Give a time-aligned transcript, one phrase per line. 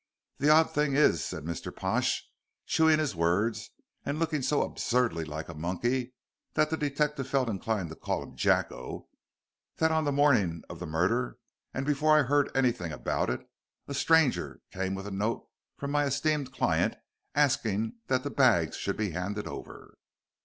[0.39, 1.71] "The odd thing is," said Mr.
[1.75, 2.27] Pash,
[2.65, 3.69] chewing his words,
[4.03, 6.15] and looking so absurdly like a monkey
[6.55, 9.05] that the detective felt inclined to call him "Jacko,"
[9.77, 11.37] "that on the morning of the murder,
[11.71, 13.47] and before I heard anything about it,
[13.87, 16.95] a stranger came with a note from my esteemed client
[17.35, 19.99] asking that the bags should be handed over."